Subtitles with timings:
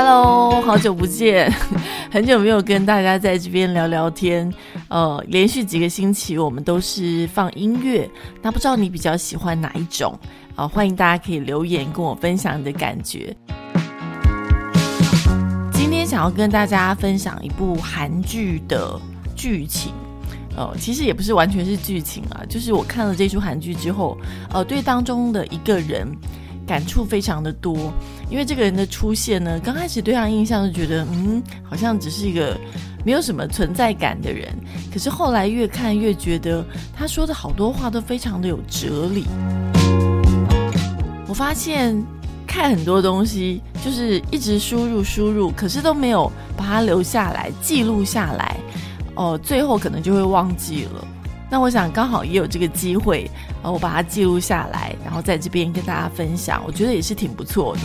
[0.00, 1.52] Hello，好久不见，
[2.08, 4.48] 很久没有跟大家在这边聊聊天。
[4.86, 8.08] 呃，连续几个星期我们都是放音乐，
[8.40, 10.16] 那不知道你比较喜欢哪一种？
[10.54, 13.36] 啊、欢迎大家可以留言跟我分享你的感觉。
[15.72, 18.96] 今天想要跟大家分享一部韩剧的
[19.34, 19.92] 剧情。
[20.56, 24.16] 呃，其实也不是完全是剧情啊，就是我看了这出韩剧之后，
[24.52, 26.06] 呃，对当中的一个人
[26.68, 27.92] 感触非常的多。
[28.30, 32.56] 因为这个人的出现呢，刚开始对他印象就觉得，嗯，好像只是一个
[33.04, 34.54] 没有什么存在感的人。
[34.92, 36.62] 可是后来越看越觉得，
[36.94, 39.24] 他说的好多话都非常的有哲理。
[41.26, 41.96] 我发现
[42.46, 48.56] 看很多东西，就是一直输入输入，可是都没有把它留下来、记录下来。
[49.14, 51.04] 哦，最后可能就会忘记了。
[51.50, 53.30] 那我想刚好也有这个机会，
[53.62, 57.80] 呃，我把它记录下来，然后在这边跟大家分享，我觉得也是挺不错的。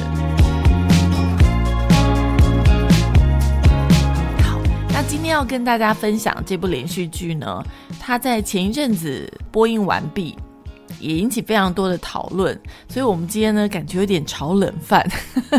[4.43, 4.59] 好，
[4.89, 7.63] 那今天要跟大家分享这部连续剧呢，
[8.01, 10.37] 它在前一阵子播映完毕，
[10.99, 12.59] 也引起非常多的讨论，
[12.89, 15.09] 所以我们今天呢感觉有点炒冷饭，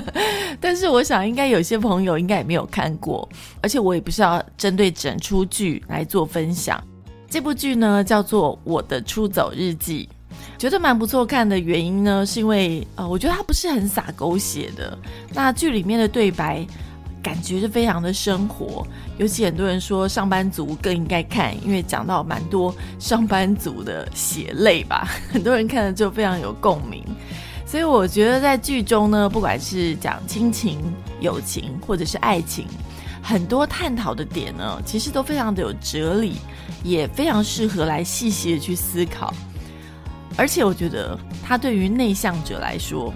[0.60, 3.26] 但是我想应该有些朋友应该也没有看过，
[3.62, 6.78] 而且我也不是要针对整出剧来做分享。
[7.34, 10.08] 这部剧呢叫做《我的出走日记》，
[10.56, 14.96] 觉得蛮不错看的原因呢，是因为呃，我觉得它不是很洒狗血的，
[15.32, 16.64] 那剧里面的对白。
[17.20, 18.86] 感觉是非常的生活，
[19.18, 27.02] 尤其很多人说上班族更应该看，因为讲到蛮多上班族的血泪吧， 很多人看了就非常有共鸣。
[27.66, 30.78] 所以我觉得在剧中呢，不管是讲亲情、
[31.18, 32.66] 友情或者是爱情，
[33.26, 36.34] 很多探讨的点呢，其实都非常的有哲理，
[36.82, 39.32] 也非常适合来细细的去思考。
[40.36, 43.14] 而且我觉得，他对于内向者来说，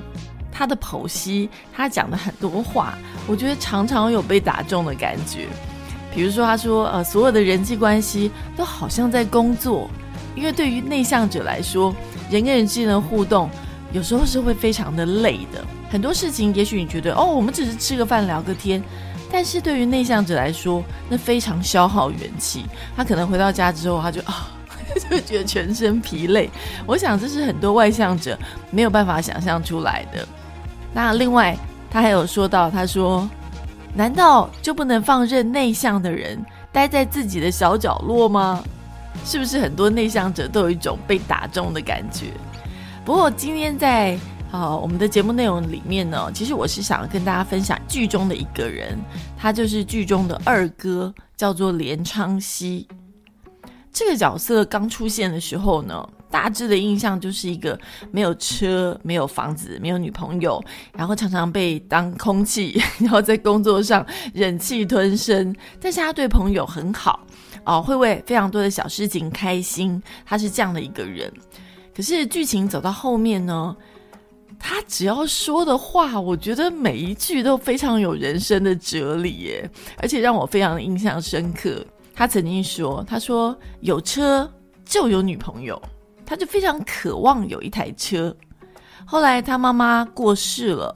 [0.51, 2.97] 他的剖析，他讲的很多话，
[3.27, 5.47] 我觉得常常有被打中的感觉。
[6.15, 9.91] 比如说，他说，呃，所有的人际关系都好像在工作，
[10.35, 11.95] 因为对于内向者来说，
[12.31, 13.51] 人跟人之间的互动
[13.93, 15.63] 有时候是会非常的累的。
[15.91, 18.83] 很多事情，也许你觉得，哦，我们只是吃个饭聊个天，
[19.31, 22.65] 但是对于内向者来说，那非常消耗元气。
[22.97, 24.51] 他可能回到家之后，他就啊。
[25.11, 26.51] 就觉得全身疲累，
[26.87, 28.37] 我想这是很多外向者
[28.71, 30.27] 没有办法想象出来的。
[30.95, 31.57] 那另外，
[31.91, 33.29] 他还有说到，他说
[33.95, 36.43] ：“难道就不能放任内向的人
[36.73, 38.65] 待在自己的小角落吗？”
[39.27, 42.33] 是不是很多内向者都有一种被打中的感觉？
[43.05, 44.19] 不过今天在
[44.51, 48.99] 好、我们的节目内容里面呢，其实我是想要跟大家分享剧中的一个人，
[49.37, 52.89] 他就是剧中的二哥，叫做连昌熙。
[53.93, 57.79] 这个角色刚出现的时候呢，大致的印象就是一个
[58.11, 60.65] 没有车、没有房子、没有女朋友，
[60.95, 65.55] 然后常常被当空气， 然后在工作上忍气吞声。
[65.79, 67.21] 但是他对朋友很好，
[67.65, 70.03] 哦，会为非常多的小事情开心。
[70.25, 71.31] 他是这样的一个人。
[71.95, 73.77] 可是剧情走到后面呢？
[74.59, 81.85] 他只要说的话，我觉得每一句都非常有人生的哲理耶，而且让我非常印象深刻。
[82.15, 84.51] 他曾经说：“他说有车
[84.85, 85.81] 就有女朋友，
[86.27, 88.35] 他就非常渴望有一台车。
[89.07, 90.95] 后来他妈妈过世了，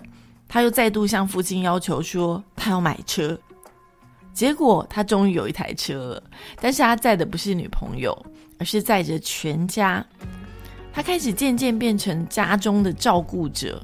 [0.49, 3.38] 他又再度向父亲要求说他要买车。
[4.35, 6.23] 结果他终于有一台车了，
[6.61, 8.12] 但是他载的不是女朋友，
[8.58, 10.05] 而是载着全家。”
[10.93, 13.83] 他开始渐渐变成家中的照顾者，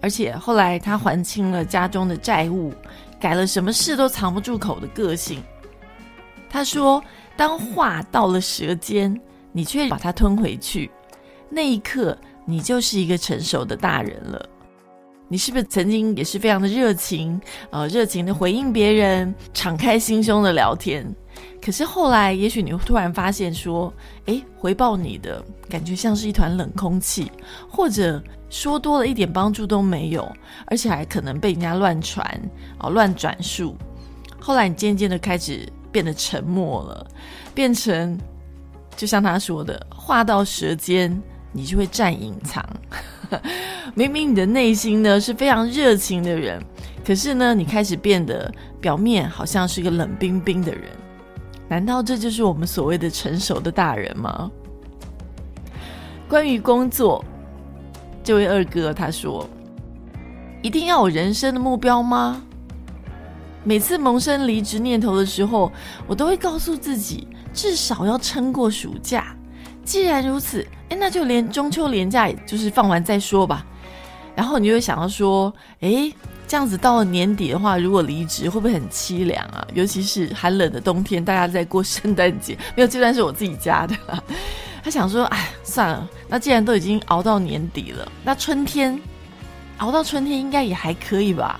[0.00, 2.72] 而且后来他还清了家中的债务，
[3.18, 5.42] 改了什么事都藏不住口的个性。
[6.50, 7.02] 他说
[7.34, 9.18] ：“当话到了舌尖，
[9.52, 10.90] 你却把它吞回去，
[11.48, 14.48] 那一刻，你就是一个成熟的大人了。
[15.26, 21.04] 你是不是曾经也是非常的热情，呃，热情的回应别人，敞开心胸的聊天？”
[21.60, 23.92] 可是后来，也许你会突然发现说，
[24.26, 27.32] 哎，回报你的感觉像是一团冷空气，
[27.68, 30.30] 或者说多了一点帮助都没有，
[30.66, 32.24] 而且还可能被人家乱传
[32.76, 33.76] 啊、乱转述。
[34.38, 37.06] 后来你渐渐的开始变得沉默了，
[37.54, 38.18] 变成
[38.94, 41.18] 就像他说的话到舌尖，
[41.50, 42.62] 你就会占隐藏。
[43.94, 46.62] 明明你的内心呢是非常热情的人，
[47.06, 48.52] 可是呢，你开始变得
[48.82, 50.90] 表面好像是一个冷冰冰的人。
[51.68, 54.50] 难道这就是我们所谓的成熟的大人吗？
[56.28, 57.24] 关于工作，
[58.22, 59.48] 这位二哥他说
[60.62, 62.42] ：“一定要有人生的目标吗？”
[63.64, 65.72] 每次萌生离职念头的时候，
[66.06, 69.34] 我都会告诉自己，至少要撑过暑假。
[69.84, 73.64] 既然如此，哎，那就连中秋连假，就是放完再说吧。
[74.36, 76.12] 然后你就会想到说：“哎。”
[76.54, 79.66] 这样子到了年底的话，如果离职会不会很凄凉啊？
[79.74, 83.96] 尤其是寒冷的冬天，大家在过圣诞节，没有这段是我自己家的。
[84.80, 88.96] 他想说，哎，算了，那既然都已经熬到年底了，那春天
[89.78, 91.58] 熬到春天应该也还可以吧？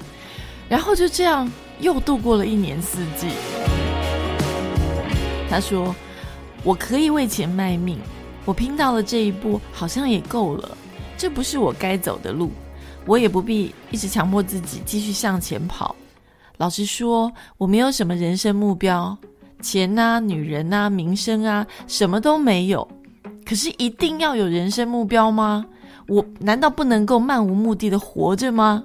[0.69, 1.51] 然后就这样
[1.81, 3.27] 又度过了一年四季。
[5.51, 5.93] 他说
[6.63, 7.99] ：“我可以为钱卖命，
[8.45, 10.79] 我拼到了这一步，好像也够了。
[11.19, 12.53] 这不是我该走的路。”
[13.07, 15.95] 我也不必一直强迫自己继续向前跑。
[16.57, 19.17] 老实说，我没有什么人生目标，
[19.61, 22.87] 钱呐、女人呐、名声啊，什么都没有。
[23.45, 25.67] 可是，一定要有人生目标吗？
[26.07, 28.85] 我难道不能够漫无目的的活着吗？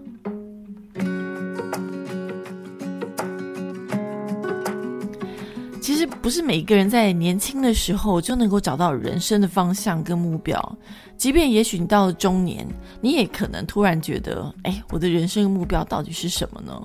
[5.89, 10.77] 其实，不是每一个人在年轻的时候就能够找到人生的方向跟目标。
[11.17, 12.63] 即便也许你到了中年，
[13.01, 16.79] 你也可能突然觉得，哎，我的人生目标到底是什么呢？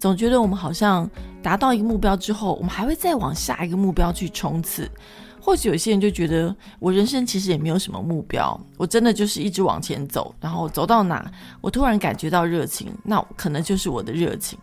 [0.00, 1.08] 总觉得我们好像
[1.40, 4.90] 达到一个目标之后，我们还会再往下一个目标去冲刺。
[5.40, 11.30] 或许有些人就觉得，我人生其实也没有什么目标，我真的就是一直往前走，然后走到哪，
[11.60, 14.58] 我突然感觉到热情，那可能就是我的热情。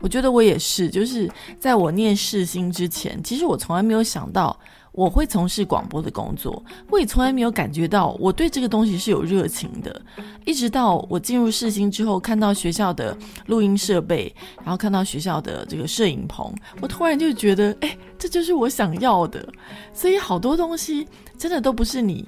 [0.00, 4.58] 我觉得我也是，就是在我念世新之前，其实我从来没有想到。
[4.92, 10.00] 我会从事广播的工作，我也从来没有感觉到我对这个东西是有热情的。
[10.46, 16.50] 一直到我进入世新之后，看到学校的录音设备，然后看到学校的这个摄影棚，
[16.80, 19.46] 我突然就觉得，哎，这就是我想要的。
[19.92, 22.26] 所以好多东西真的都不是你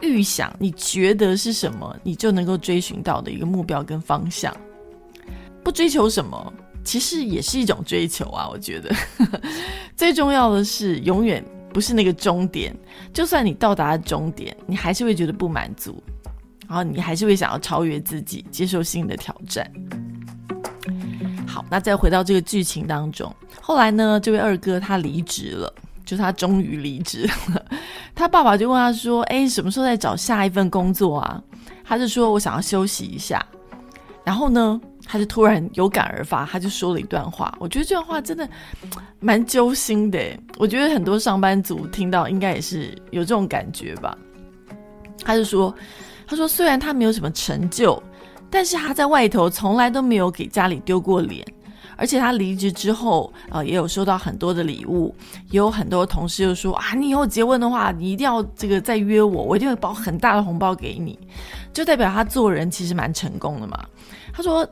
[0.00, 4.56] 预想、你觉得是什么，你就能够追寻到的一个目标跟方向。
[5.62, 6.50] 不追求什么，
[6.86, 8.48] 其实也是一种追求啊。
[8.48, 8.94] 我觉得
[9.94, 11.44] 最重要的是永远。
[11.72, 12.74] 不是那个终点，
[13.12, 16.02] 就算你到达了终点，你还是会觉得不满足，
[16.66, 19.70] 然后你还是会想要超越自己，接受新的挑战。
[21.46, 25.70] 好，那再回到这个剧情当中，后来呢，这位二哥他离职了，
[26.02, 27.62] 就他终于离职了。
[28.16, 31.42] 他爸爸就问他说：“哎，什么时候再找下一份工作啊？”
[31.84, 33.44] 他就说：“我想要休息一下。”
[34.24, 34.80] 然后呢？
[35.06, 37.56] 他就突然有感而发，他就说了一段话。
[37.60, 38.48] 我觉得这段话真的
[39.20, 40.18] 蛮揪心的。
[40.58, 44.16] 我觉得很多上班族听到应该也是有这种感觉吧。
[45.24, 45.74] 他就说
[46.26, 48.02] ：“他说虽然他没有什么成就，
[48.50, 51.46] 但是他在外头从来都没有给家里丢过脸。
[51.96, 55.14] 而且他离职之后啊，也有收到很多的礼物，
[55.50, 61.18] 也有很多同事就说啊，你以后结婚的话，你一定要这个再约我，我一定会包很大的红包给你。
[61.72, 63.78] 就代表他做人其实蛮成功的嘛。
[64.32, 64.68] 他说。”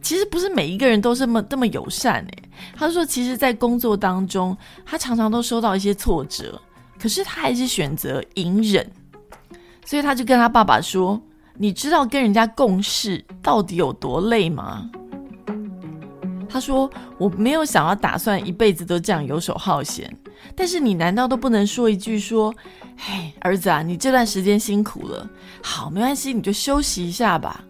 [0.00, 2.42] 其实不是每一个人都这么这么友善诶。
[2.76, 6.60] 他说，其实，在工作当中，他常常都收到一些挫折，
[6.98, 8.90] 可是他还是选择隐忍，
[9.84, 11.20] 所以他就跟他爸爸说
[11.54, 14.90] ：“你知道跟人家共事到底有多累吗？”
[16.50, 20.10] 他说：“我没有想要打算一辈子都这样游手好闲，
[20.56, 22.52] 但是你难道都不能说一句说，
[22.96, 25.28] 嘿，儿子啊，你这段时间辛苦了，
[25.62, 27.62] 好，没关系，你就休息一下吧，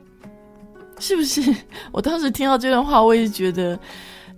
[0.98, 1.42] 是不是？”
[1.92, 3.78] 我当时听到这段话，我也觉得，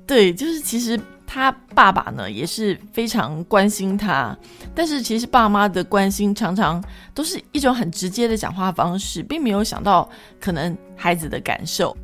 [0.06, 4.36] 对，就是其实他爸爸呢也是非常关心他，
[4.74, 6.82] 但是其实爸妈的关心常常
[7.14, 10.08] 都是一种很直接的讲话方式，并没有想到
[10.40, 11.96] 可能孩子的感受。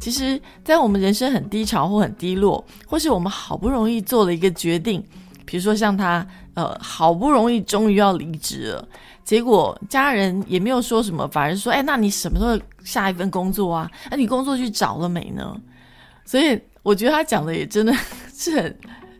[0.00, 5.04] 其实，在我们人生很低潮或很低落，或是我们好不容易做了一个决定，
[5.44, 6.24] 比如说像他，
[6.54, 8.88] 呃，好不容易终于要离职了，
[9.28, 13.90] 结果家人也没有说什么，反而说，哎，那你什么时候下一份工作啊？
[14.10, 15.54] 那你工作去找了没呢？
[16.24, 17.92] 所以我觉得他讲的也真的
[18.32, 18.74] 是很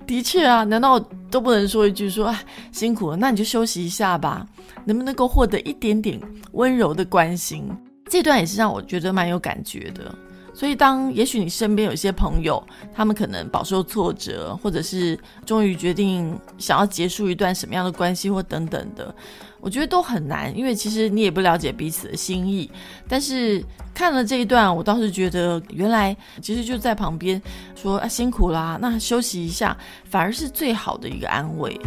[0.06, 0.98] 的确啊，难道
[1.30, 2.40] 都不能说一句说，哎，
[2.72, 4.46] 辛苦了，那你就休息一下吧？
[4.86, 6.18] 能不能够获得一点点
[6.52, 7.68] 温柔的关心？
[8.08, 10.14] 这段也是让我觉得蛮有感觉的。
[10.58, 12.60] 所以，当也许你身边有一些朋友，
[12.92, 19.14] 他们可能饱受挫折，或者是终于决定想要结束一段什么样的关系，或等等的，
[19.60, 22.68] 我觉得都很难，因为其实你也不了解彼此的心意。
[23.06, 27.40] 但是看了这一段，我倒是觉得，原来其实就在旁边
[27.76, 31.80] 说啊辛苦啦，那休息一下，反而是最好的一个安慰。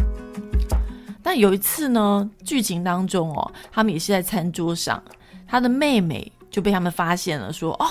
[1.22, 5.02] 但有一次呢，剧情当中哦，他们也是在餐桌上，
[5.46, 7.86] 他的妹妹就被他们发现了，说哦。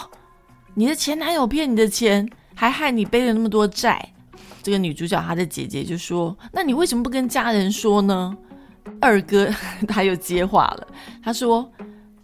[0.73, 4.13] 你的前男友骗你的钱，还害你背了那么多债。
[4.63, 8.35] 这个女主角她的姐姐就说：“那你为什么不跟家人说呢？”
[8.99, 9.47] 二哥
[9.87, 10.87] 他又接话了，
[11.23, 11.69] 他说：“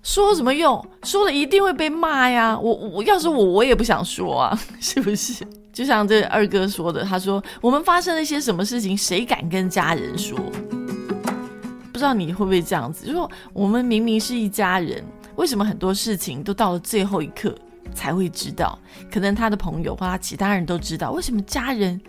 [0.01, 0.83] 说什么用？
[1.03, 2.57] 说了一定会被骂呀！
[2.57, 5.45] 我我要是我，我也不想说啊， 是不是？
[5.73, 10.39] 就像这二哥说的，他说我们发生了一些什么事情，谁敢跟家人说？
[11.91, 13.05] 不知道你会不会这样子？
[13.05, 15.03] 就说我们明明是一家人，
[15.35, 17.53] 为什么很多事情都到了最后一刻？”
[17.93, 18.77] 才会知道，
[19.11, 21.99] 可能他的朋友或他其他人都知道，为什么家人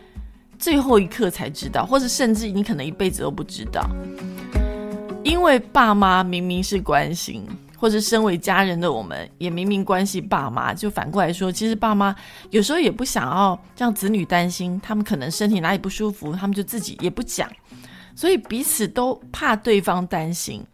[0.59, 3.89] 最后一刻才知道，或者甚至你可能一辈子都不知道？
[5.25, 12.15] 因为爸妈明明是关心，或者身为家人的我们也明明关系爸妈，就反过来说，其实爸妈
[12.51, 17.51] 有时候也不想要让子女担心，他们可能身体哪里不舒服，他们就自己也不讲，
[18.15, 20.65] 所以彼此都怕对方担心。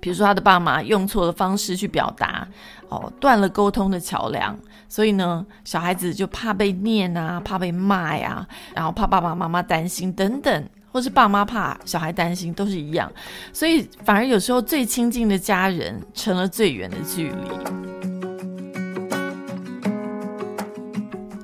[0.00, 2.46] 比如说他的爸妈用错了方式去表达，
[2.88, 4.56] 哦，断了沟通的桥梁，
[4.88, 13.10] 所以呢，小孩子就怕被念啊，怕被骂呀，然后怕爸爸妈妈担心等等，或是爸妈怕小孩担心，都是一样，
[13.52, 17.34] 所以反而有时候最亲近的家人成了最远的距离。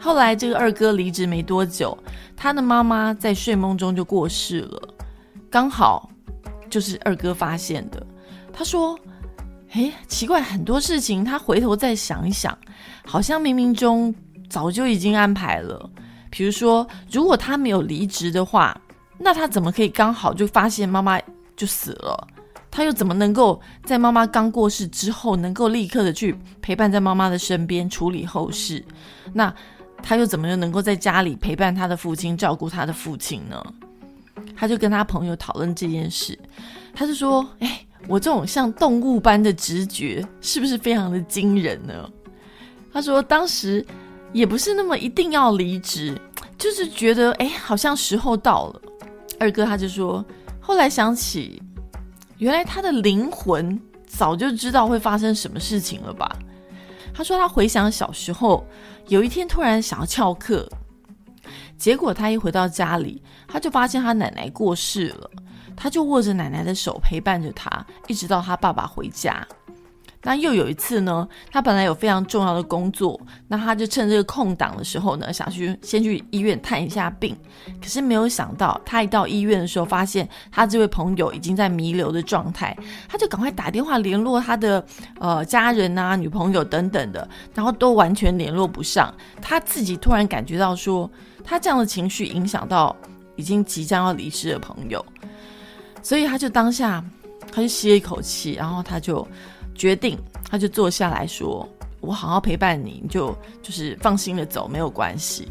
[0.00, 1.96] 后来这个二哥离职没多久，
[2.36, 4.88] 他的妈妈在睡梦中就过世了，
[5.50, 6.10] 刚好
[6.68, 8.03] 就是二哥发现的。
[8.56, 8.96] 他说
[9.74, 12.56] ：“诶，奇怪，很多事情他回头再想一想，
[13.04, 14.14] 好像冥冥中
[14.48, 15.90] 早就已经安排了。
[16.30, 18.80] 比如说，如果他没有离职的话，
[19.18, 21.20] 那他怎么可以刚好就发现妈妈
[21.56, 22.28] 就死了？
[22.70, 28.84] 他又怎么能够在妈妈刚过世之后，能够立刻的去陪伴在妈妈的身边处理后事？
[29.32, 29.52] 那
[30.02, 33.60] 他又怎么又能够在家里陪伴他的父亲，照顾他的父亲呢？
[34.56, 36.38] 他就跟他朋友讨论这件事，
[36.94, 42.08] 他就说：，哎。”我这种像动物般的直觉，是不是非常的惊人呢？
[42.92, 43.84] 他说，当时
[44.32, 46.16] 也不是那么一定要离职，
[46.58, 48.82] 就是觉得哎，好像时候到了。
[49.40, 50.24] 二哥他就说，
[50.60, 51.60] 后来想起，
[52.38, 56.38] 原来他的灵魂早就知道会发生什么事情了吧？
[57.12, 58.66] 他说他回想小时候，
[59.08, 60.68] 有一天突然想要翘课，
[61.76, 65.30] 结果他一回到家里，他就发现他奶奶过世了。
[65.76, 69.46] 他就握着奶奶的手陪伴着他，一直到他爸爸回家。
[70.26, 77.36] 那又有一次呢，他本来有非常重要的工作，那他就趁这个空档的时候呢，想去先去医院探一下病。
[77.78, 82.74] 可是没有想到，他一到医院的时候，发现他这位朋友已经在弥留的状态，
[83.06, 84.82] 他就赶快打电话联络他的
[85.20, 89.14] 呃家人啊、女朋友等等的，然后都完全联络不上。
[89.42, 91.10] 他自己突然感觉到说，
[91.44, 92.96] 他这样的情绪影响到
[93.36, 95.04] 已经即将要离世的朋友。
[96.04, 97.02] 所以他就当下，
[97.50, 99.26] 他就吸了一口气，然后他就
[99.74, 100.18] 决定，
[100.50, 101.66] 他就坐下来说
[102.00, 105.48] ：“我好好陪伴你，你就就是放心的走，没有关系。”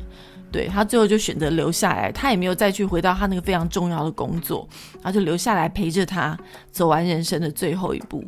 [0.54, 4.70] 对他最后就选择留下来，他也没有再去回到他那个非常重要的工作，
[5.02, 6.38] 然后就留下来陪着他
[6.72, 8.24] 走完人生的最后一步。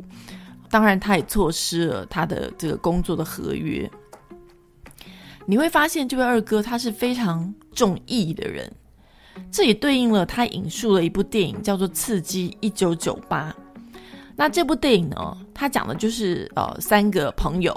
[0.68, 3.88] 当然，他也错失了他的这个工作的合约。
[5.46, 8.68] 你会发现，这位二哥他是非常重义的人。
[9.50, 13.50] 这也对应了他引述了一部电影，叫做《刺激一九九八》。
[14.38, 17.74] 那这部电影呢，它讲的就是呃三个朋友，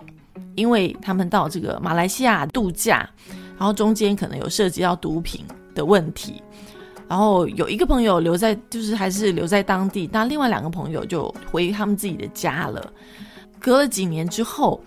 [0.56, 3.10] 因为他们到这个马来西亚度假，
[3.58, 6.44] 然后中间可能有涉及到毒品的问题，
[7.08, 12.92] 然后有一个朋友留在，就是还是留在当地，那另外两个朋友就回他们自己的家了。
[13.58, 14.82] 隔了几年之后，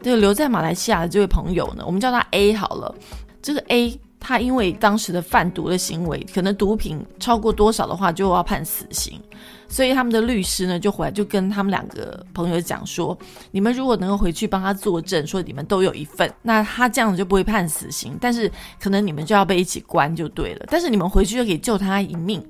[0.00, 2.94] 这个留在马来西亚的这位朋友呢，我们叫他 A 好了，
[3.42, 4.00] 这个 A。
[4.26, 9.20] 他因为当时的贩毒的行为，可能毒品超过多少的话就要判死刑，
[9.68, 13.16] 所以他们的律师呢就回来就跟他们两个朋友讲说：
[13.50, 18.50] 你们如果能够回去帮他作证，说你们都有一份，那他这样子就不会判死刑，但是
[18.80, 20.64] 可能你们就要被一起关就对了。
[20.70, 22.42] 但是你们回去就可以救他一命，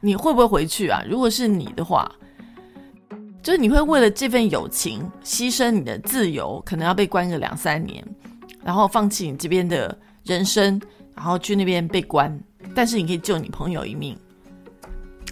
[0.00, 1.04] 你会不会回去啊？
[1.06, 2.10] 如果是你的话，
[3.42, 8.02] 就是你会为了这份友情牺牲你的自由，可能要被关个两三年，
[8.64, 9.94] 然后放弃你这边的。
[10.24, 10.80] 人生，
[11.14, 12.38] 然后去那边被关，
[12.74, 14.16] 但是你可以救你朋友一命，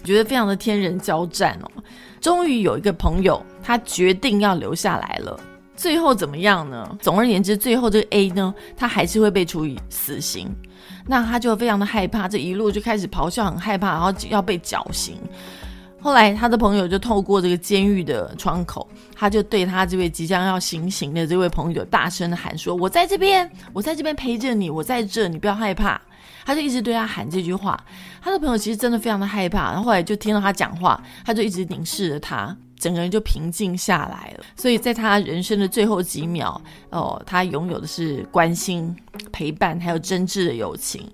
[0.03, 1.83] 觉得非常的天人交战哦。
[2.19, 5.39] 终于有一个朋友，他决定要留下来了。
[5.75, 6.97] 最后怎么样呢？
[7.01, 10.47] 总而言之，最后这个 A 呢，他还是会被处以死刑。
[11.07, 15.17] 那他就非常的害怕，这一路就开始咆哮，很害怕，然后要被绞刑。
[16.01, 26.01] 后来，他的朋友就透过这个监狱的窗口，他就对他这位即将要行刑的这位朋友大声的喊说：“我在这边，我在这边陪着你，我在这，你不要害怕。”
[26.43, 27.79] 他就一直对他喊这句话。
[28.19, 34.43] 他的朋友其实真的非常的害怕，然后后来就听到他讲话，他就一直凝视着他，整个人就平静下来了。
[34.57, 38.95] 所以在他人生的最后几秒，哦，他拥有的是关心、
[39.31, 41.07] 陪伴，还有真挚的友情，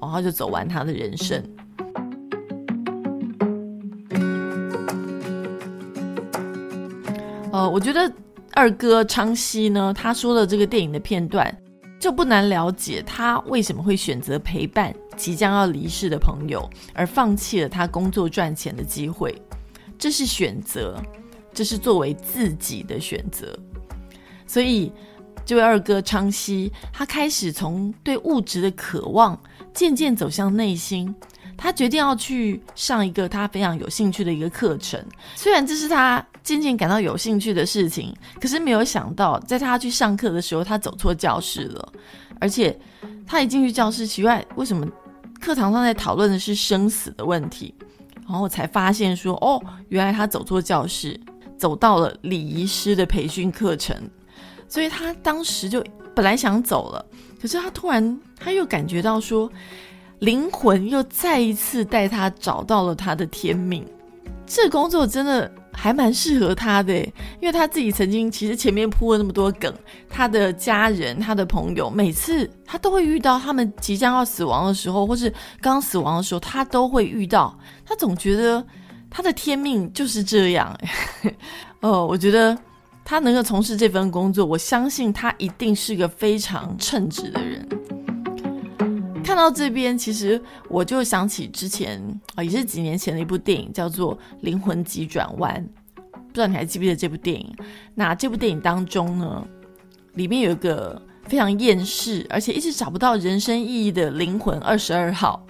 [0.00, 1.40] 然后就走完他的人生。
[7.52, 8.10] 呃，我觉得
[8.54, 11.54] 二哥昌熙呢，他说的这个电影的片段，
[12.00, 19.34] 就不难了解他为什么会选择陪伴即将要离世的朋友，而放弃了他工作赚钱的机会。
[19.98, 20.98] 这是选择，
[21.52, 23.54] 这是作为自己的选择。
[24.46, 24.90] 所以，
[25.44, 29.38] 这位二哥昌熙，他开始从对物质的渴望，
[29.74, 31.14] 渐渐走向内心。
[31.62, 35.00] 他决定要去上一个他非常有兴趣的一个课程，
[35.36, 41.92] 虽然这是他渐渐感到有兴趣的事情，可是没有想到，在他去上课的时候，他走错教室了。
[42.40, 42.76] 而且
[43.24, 44.84] 他一进去教室，奇怪，为什么
[45.40, 47.72] 课堂上在讨论的是生死的问题？
[48.28, 51.18] 然后才发现说，哦，原来他走错教室，
[51.56, 53.96] 走到了礼仪师的培训课程。
[54.66, 57.06] 所以他当时就本来想走了，
[57.40, 59.48] 可是他突然他又感觉到说。
[60.22, 63.84] 灵魂又再一次带他找到了他的天命，
[64.46, 66.94] 这工作真的还蛮适合他的，
[67.40, 69.74] 因为他自己曾经其实前面铺了那么多梗，
[70.08, 77.58] 他的家人、他的朋友，每次他都会遇到他们即将要死亡的时候，或是刚死亡的时候，他都会遇到。
[77.84, 78.64] 他总觉得
[79.10, 80.78] 他的天命就是这样，
[81.82, 82.56] 哦，我觉得
[83.04, 87.68] 他能够从事这份工作，我相信他一定是个非常称职的人。
[89.22, 92.02] 看到这边，其实我就想起之前
[92.34, 95.64] 啊，也是几年前的一部电影，叫做《灵魂急转弯》。
[96.04, 97.54] 不知道你还记不记得这部电影？
[97.94, 99.46] 那这部电影当中呢，
[100.14, 105.44] 里面有一个非常厌世，而且一直找不到人生意义的灵魂二十二号。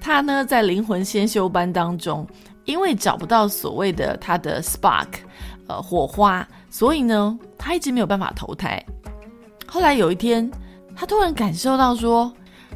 [0.00, 2.26] 他呢，在灵魂先修班当中，
[2.64, 5.08] 因为找不到所谓的他的 spark，
[5.68, 8.84] 呃，火花，所以呢，他一直没有办法投胎。
[9.66, 10.50] 后来有一天，
[10.94, 12.32] 他突然感受到说。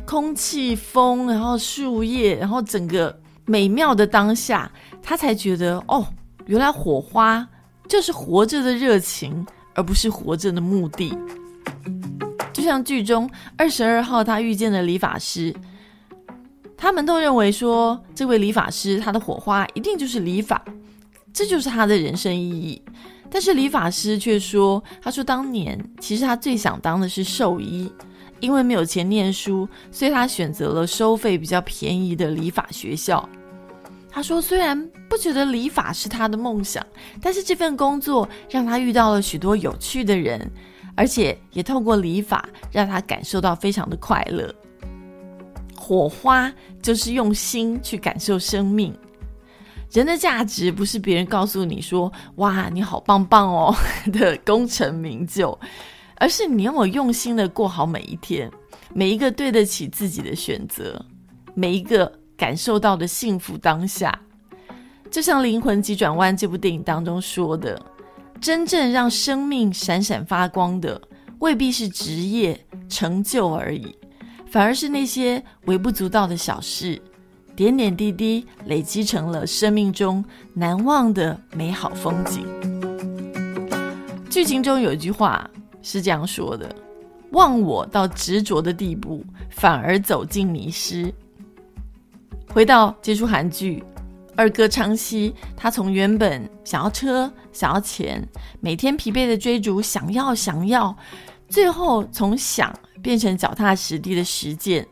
[0.07, 4.71] 空气、风，然后树叶，然后整个美妙的当下，
[5.03, 6.07] 他才觉得哦，
[6.47, 7.47] 原来火花
[7.89, 11.13] 就是活着的热情，而不是活着的目的。
[12.53, 15.55] 就像剧中二十二号他遇见的理发师，
[16.77, 20.65] 他们都认为说，这位理发师他的火花一定就是理发，
[21.33, 22.81] 这就是他的人生意义。
[23.29, 27.93] 但是理发师却说，他说当年其实他最想当的是兽医。
[28.41, 33.29] 因为没有钱念书，所以他选择了收费比较便宜的理发学校。
[34.11, 36.85] 他说：“虽然不觉得理发是他的梦想，
[37.21, 40.51] 但是这份工作让他遇到了许多有趣的人，
[40.95, 44.55] 而且也透过理发让他感受到非常的快乐。
[45.77, 48.95] 火花就是用心去感受生命。
[49.93, 53.75] 人的价值不是别人告诉你说‘哇，你好棒棒哦’
[54.13, 55.59] 的功成名就。”
[56.17, 58.51] 而是你要我用心的过好每一天，
[58.95, 61.05] 每一个对得起自己的选择，
[61.55, 64.19] 每一个感受到的幸福当下。
[65.11, 67.81] 就像《灵魂急转弯》这部电影当中说的，
[68.41, 71.01] 真正让生命闪闪发光的，
[71.39, 73.95] 未必是职业成就而已，
[74.51, 77.01] 反而是那些微不足道的小事，
[77.55, 80.25] 点点滴滴累积成了生命中
[80.55, 82.45] 难忘的美好风景。
[84.29, 85.49] 剧情中有一句话
[85.87, 86.69] 是这样说的
[87.31, 91.15] ：“忘我到执着的地步，反而走进迷失。”
[92.53, 93.85] 回到接触韩剧，
[94.35, 98.21] 二哥昌熙，他从原本想要车、想要钱，
[98.59, 100.95] 每天疲惫的追逐，想要、想要，
[101.49, 104.85] 最后从想变成脚踏实地的实践。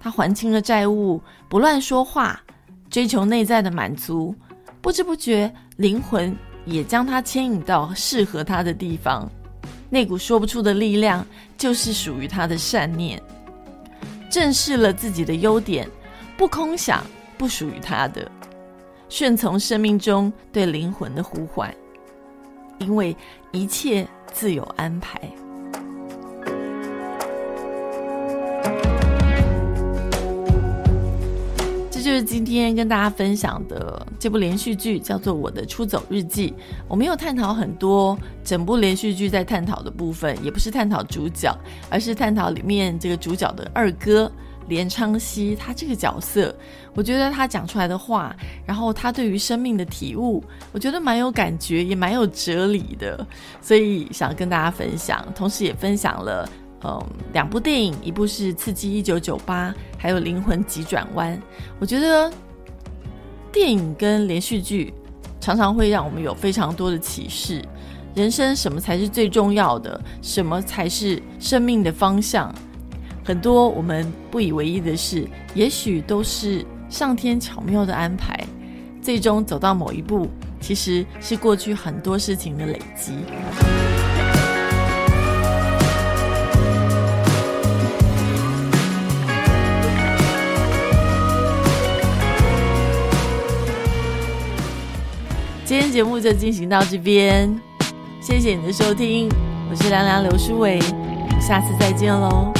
[0.00, 2.40] 他还清了债务，不乱说话，
[2.88, 4.34] 追求内在的满足，
[4.80, 6.34] 不知不觉，灵魂
[6.64, 9.30] 也将他牵引到适合他的地方。
[9.90, 13.20] 那股说不出的力量，就是属于他的善念。
[14.30, 15.88] 正视了自己的优点，
[16.36, 17.02] 不空想
[17.38, 18.30] 不属于他的，
[19.08, 21.74] 顺从生命中对灵魂的呼唤，
[22.78, 23.16] 因为
[23.52, 25.18] 一切自有安排。
[32.18, 36.50] 是今天跟大家分享的这部连续剧，叫做《我的出走日记》。
[36.88, 41.56] 我没有探讨很多整部连续剧在探讨的部分，也不是探讨主角，
[41.88, 44.30] 而是探讨里面这个主角的二哥
[44.66, 46.52] 连昌熙他这个角色。
[46.94, 48.34] 我觉得他讲出来的话，
[48.66, 53.24] 然后他对于生命的体悟，我觉得蛮有感觉，也蛮有哲理的，
[53.62, 56.48] 所以想跟大家分享，同时也分享了。
[56.84, 61.36] 嗯，两部电影，一部是《刺激一九九八》，还有《灵魂急转弯》。
[61.80, 62.32] 我觉得
[63.50, 64.94] 电影跟连续剧
[65.40, 67.64] 常常会让我们有非常多的启示。
[68.14, 70.00] 人生什么才是最重要的？
[70.22, 72.54] 什么才是生命的方向？
[73.24, 78.38] 很多我们不以为意的事，也许都是上天巧妙的安排。
[79.02, 80.28] 最终走到某一步，
[80.60, 83.12] 其实是过去很多事情的累积。
[95.68, 97.54] 今天节目就进行到这边，
[98.22, 99.28] 谢谢你的收听，
[99.70, 100.80] 我是凉凉刘书伟，
[101.38, 102.54] 下次再见喽。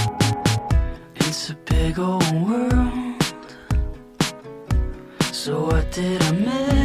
[1.18, 3.22] It's a big old world.
[5.32, 6.77] So what did I miss?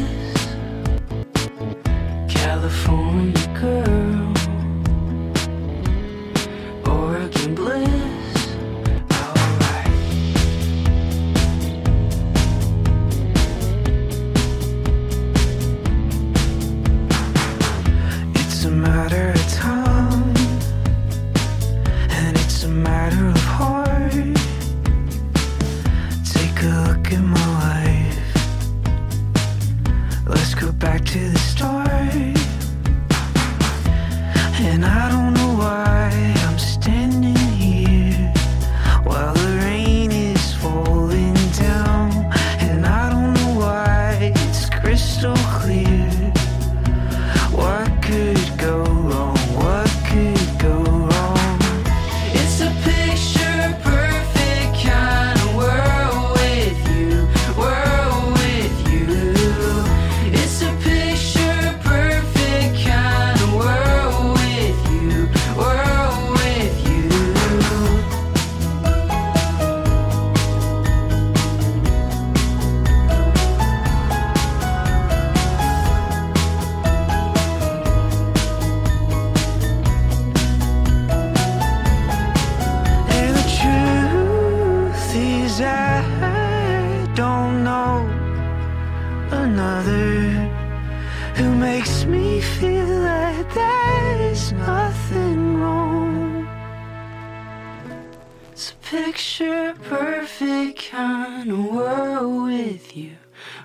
[99.13, 103.15] Picture perfect kind of world with you,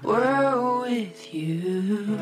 [0.03, 2.19] world with you.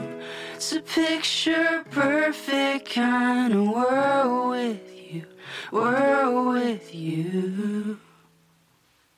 [0.54, 5.24] It's a picture perfect kind of world with you,
[5.72, 7.98] world with you.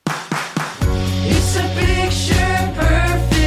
[0.07, 3.38] It's a picture perfect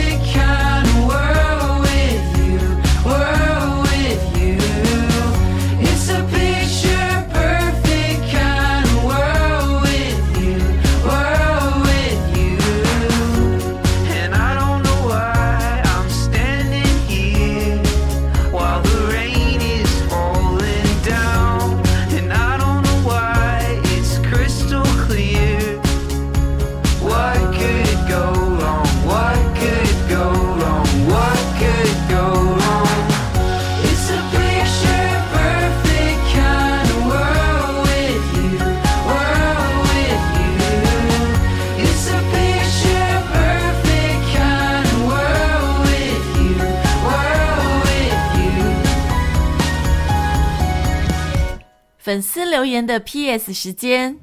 [52.63, 54.17] 留言的 PS 时间。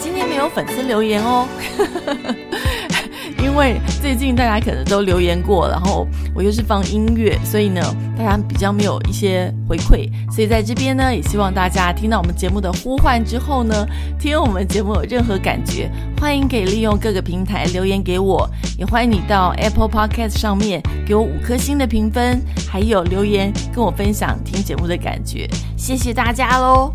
[0.00, 1.46] 今天没有粉丝留言哦，
[3.44, 7.80] 因为最近大家可能都留言过，然后我又是放音乐，所以呢，
[8.16, 13.86] 大家比较没有一些回馈，所以在这边呢，也希望大家听到我们节目的呼唤之后呢，
[14.20, 18.46] 听我们节目有任何感觉，欢迎可以利用各个平台留言给我，
[18.78, 22.38] 也欢迎你到 Apple Podcast 上面给我五颗星的评分，
[22.70, 26.92] 还有留言跟我分享听节目的感觉，谢谢大家喽。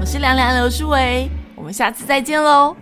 [0.00, 2.74] 我是凉凉刘淑维，我们下次再见喽。